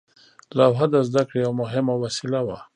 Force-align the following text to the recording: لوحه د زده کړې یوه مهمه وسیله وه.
لوحه 0.57 0.85
د 0.93 0.95
زده 1.07 1.23
کړې 1.27 1.39
یوه 1.45 1.57
مهمه 1.61 1.93
وسیله 2.03 2.39
وه. 2.47 2.57